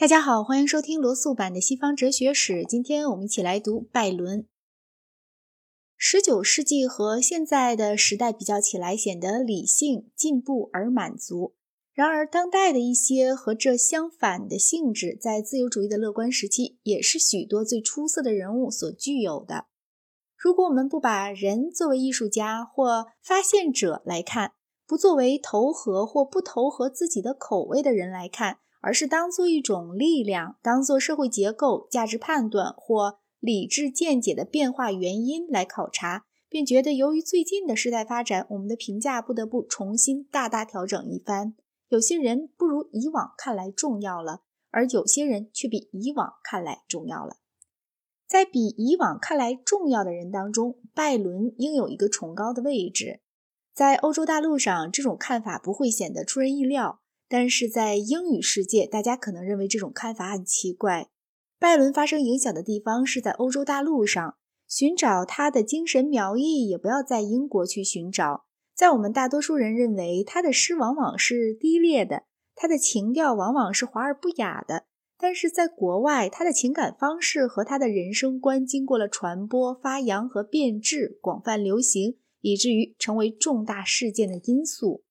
[0.00, 2.64] 大家好，欢迎收听罗素版的西方哲学史。
[2.64, 4.46] 今天我们一起来读拜伦。
[5.96, 11.56] 十九世纪和现在的时代比较起来，显得理性、进步而满足。
[11.92, 19.64] 然而，当代的一些和这相反的性质，在自由主义的乐观时期，也是许多最出色的人物所具有的。
[20.36, 24.52] 如果我们不把人作为艺术家或发现者来看，
[24.86, 41.54] 不作为投合或不投合自己的口味的人来看，而是当做一种力量，当做社会结构、价值判断或理智见解的变化原因来考察，便觉得由于最近的时代发展，我们的评价不得不重新大大调整一番。
[41.88, 47.36] 有些人不如以往看来重要了，而有些人却比以往看来重要了。
[48.26, 53.20] 在比以往看来重要的人当中，拜伦应有一个崇高的位置。
[53.72, 57.00] 在欧洲大陆上，这种看法不会显得出人意料。
[57.28, 61.08] 但是在英语世界，大家可能认为这种看法很奇怪。
[61.58, 68.44] 拜伦发生影响的地方是在欧洲大陆上，寻找他的精神苗裔也不要在英国去寻找。
[68.74, 72.22] 在我们大多数人认为，他的诗往往是低劣的，
[72.54, 74.84] 他的情调往往是华而不雅的。
[75.18, 85.02] 但是在国外，他的情感方式和他的人生观经过了传播、发扬和变质，广泛流行，以至于成为重大事件的因素。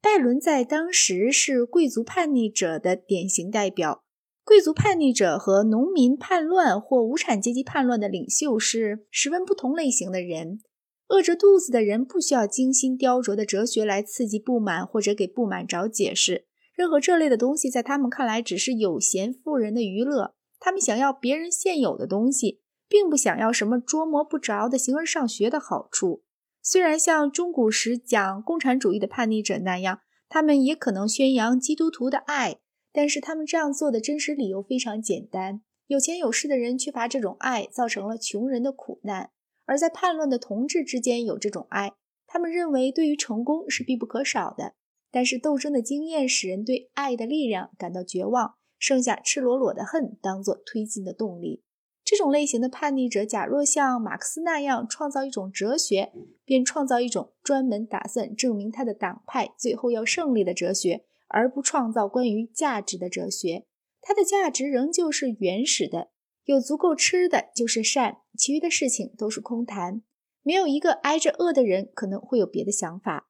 [0.00, 4.02] 拜伦在当时是贵族叛逆者的典型代表。
[4.44, 10.60] 贵族叛逆者和农民叛乱或无产阶级叛乱的领袖是十分不同类型的人。
[11.08, 16.46] 饿着肚子的人不需要精心雕琢的哲学来刺激不满或者给不满找解释。
[16.74, 20.34] 任何这类的东西在他们看来只是有闲富人的娱乐。
[20.58, 26.22] 他们想要别人现有的东西，并不想要什么捉摸不着的形而上学的好处。
[26.68, 32.56] 虽然像中古时讲共产主义的叛逆者那样，他们也可能宣扬基督徒的爱，
[32.92, 39.26] 但是他们这样做的真实理由非常简单：有钱有势的人缺乏这种爱，造成了穷人的苦难；
[39.64, 41.92] 而在叛乱的同志之间有这种爱，
[42.26, 44.74] 他们认为对于成功是必不可少的。
[45.12, 51.62] 但是斗争的经验使人对爱的力量感到绝望，剩下赤裸裸的恨当做推进的动力。
[52.06, 56.12] 这种类型的叛逆者，假若像马克思那样创造一种哲学，
[56.44, 63.66] 便创造一种专门打算证明他的党派最后要胜利的哲学，而不创造关于价值的哲学。
[64.00, 66.10] 他的价值仍旧是原始的，
[66.44, 70.02] 有足够吃的就是善，其余的事情都是空谈。
[70.44, 73.28] 没有一个挨着饿的人可能会有别的想法。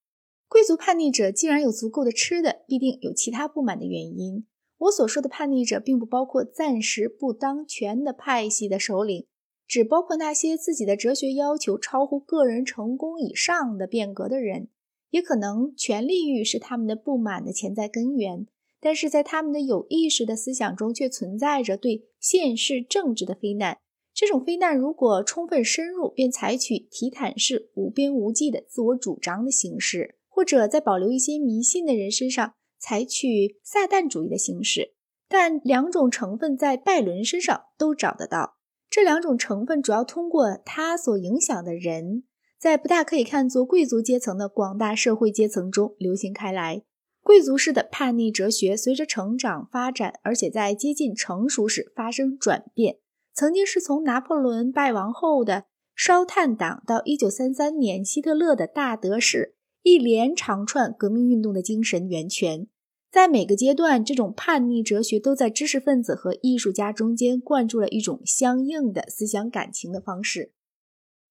[0.48, 4.46] 贵族叛逆者既然有足够的吃的，必定有其他不满的原因。
[4.78, 9.26] 我所说的叛逆者，并不包括暂时不当权的派系的首领，
[9.66, 14.68] 只包括那些自己的哲学要求超乎个人成功以上的变革的人。
[15.10, 18.46] 也可能权力欲是他们的不满的潜在根源，
[18.80, 23.78] 但是在他们的有意识的思想中，却存在着对现世政治的非难。
[24.12, 32.54] 这种非难如果充分深入，便采取提坦式无边无际的自我主张的形式，或者在保留一些迷信的人身上。
[32.78, 34.94] 采取撒旦主义的形式，
[35.28, 38.56] 但两种成分在拜伦身上都找得到。
[38.88, 42.24] 这两种成分主要通过他所影响的人，
[42.58, 46.82] 在不大可以看作贵族阶层的广大社会阶层中流行开来。
[47.20, 52.98] 贵族式的叛逆哲学随着成长发展，而且在接近成熟时发生转变。
[53.34, 55.64] 曾经是从拿破仑败亡后的
[55.96, 59.55] 烧炭党，到1933年希特勒的大德式。
[59.86, 62.66] 一连长串革命运动的精神源泉，
[63.12, 70.50] 在每个阶段，这种叛逆哲学都在知识分子和艺术家中间灌注了一种相应的思想感情的方式。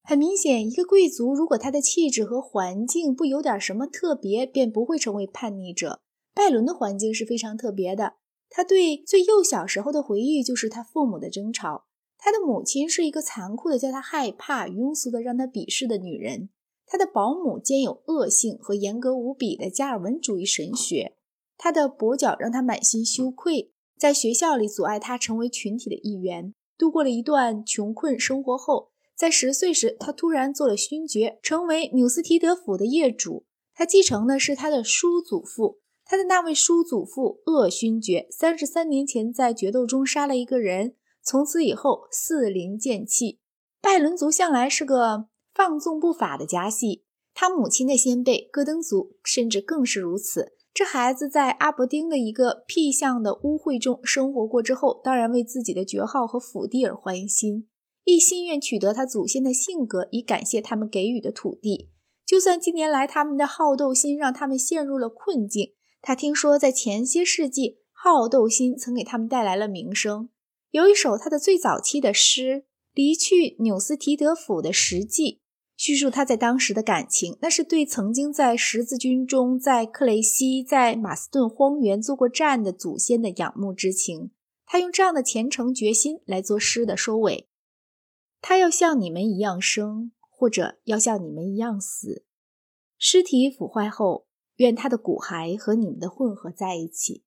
[0.04, 6.00] 很明显，一个贵族如果他的气质和环境不有点什么特别，便不会成为叛逆者。
[6.34, 8.14] 拜伦的环境是非常特别的。
[8.50, 11.88] 他对最幼小时候的回忆就是他父母的争吵。
[12.18, 16.48] 他的母亲是一个残酷的、叫他害怕、庸俗的、让他鄙视的女人。
[16.88, 21.16] 他的保姆兼有恶性和严格无比的加尔文主义神学，
[21.58, 26.54] 他的跛脚让他满心羞愧，在学校里阻碍他成为群体的一员。
[26.78, 33.46] 度过了一段穷困生活后，在十岁时，他突然做了勋爵，成为纽斯提德府的业主。
[33.74, 43.40] 他继承的是他的叔祖父，他的那位叔祖父恶勋爵，三十三年前在决斗中杀了一个人，从此以后四灵见气。
[43.82, 45.28] 拜伦族向来是个。
[45.56, 50.52] 放纵不法的家系，他母亲的先辈戈登族甚至更是如此。
[50.74, 57.70] 这孩子在阿伯丁的一个僻巷的污秽中生活过之后，当然为自己的爵号和府地而欢心，
[58.04, 61.90] 一心愿取得他祖先的性格，以感谢他们给予的土地。
[62.26, 70.28] 就算近年来他们的好斗心让他们陷入了困境，他听说在前些世纪，好斗心曾给他们带来了名声。
[70.72, 72.42] 有一首他的最早期的诗
[72.94, 75.24] 《离去纽斯提德府的实记》，
[75.78, 84.32] 叙述他在当时的感情，那是对曾经在十字军中、在克雷西、在马斯顿荒原做过战的祖先的仰慕之情。
[84.66, 87.50] 他用这样的虔诚决心来做诗的收尾。
[88.42, 92.26] 他要像你们一样生，或者要像你们一样死。
[92.98, 94.26] 尸体腐坏后，
[94.56, 97.24] 愿他的骨骸和你们的混合在一起。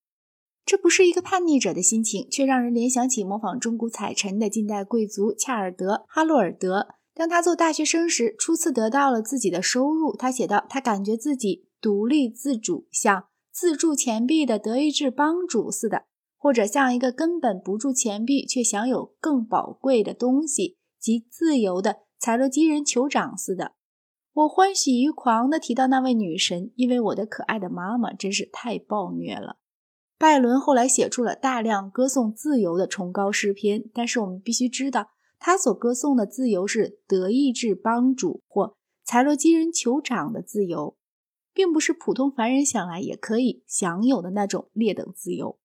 [0.64, 6.88] 这不是一个叛逆者的心情，却让人联想起模仿中古彩臣的近代贵族恰尔德·哈洛尔德。
[7.18, 16.04] 当他做大学生时，初次得到了自己的收入，他写道：“他感觉自己独立自主，像自助钱币的德意志帮主似的，
[16.36, 23.72] 或者像一个根本不铸钱币却享有更宝贵的东西及自由的采洛基人酋长似的。”
[24.34, 29.56] 我欢喜于狂地提到那位女神，因为我的可爱的妈妈真是太暴虐了。
[30.16, 38.74] 拜伦后来写出了大量歌颂自由的崇高诗篇，但是我们必须知道，他所歌颂的自由是德意志帮主或
[39.04, 40.96] 财洛基人酋长的自由，
[41.54, 45.58] 并不是普通凡人想来也可以享有的那种劣等自由。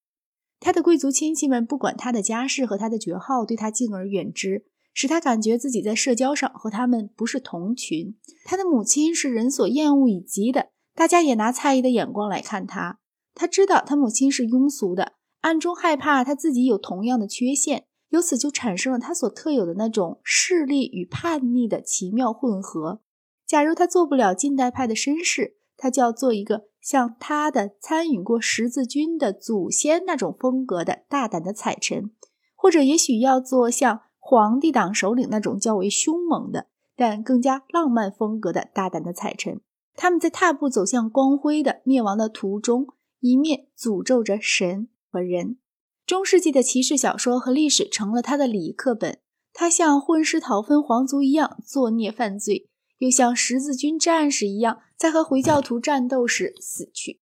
[0.59, 4.65] 他的贵族亲戚们不管他的家世和他的爵号，对他敬而远之。
[4.95, 8.15] 使他感觉自己在社交上和他们不是同群。
[8.45, 12.99] 他的母亲是人所厌恶以及的，大家也拿诧异的眼光来看他。
[13.33, 23.01] 他知道他母亲是庸俗的，暗中害怕他自己有同样的缺陷，由此就产生了他所特有的那种势力与叛逆的奇妙混合。
[23.45, 32.11] 假如他做不了近代派的绅士，他就要做一个像他的参与过十字军的祖先那种风格的大胆的采臣，
[32.55, 34.01] 或者也许要做像。
[34.25, 39.59] 皇帝党首领那种较为凶猛的，但更加浪漫风格的大胆的采臣，
[39.95, 42.87] 他们在踏步走向光辉的灭亡的途中，
[43.19, 45.57] 一面诅咒着神和人。
[46.05, 49.19] 中世纪的骑士小说和历史成了他的礼仪课本。
[49.55, 57.21] 他像混世讨分皇族一样作孽犯罪，又像十字军战士一样在和回教徒战斗时死去。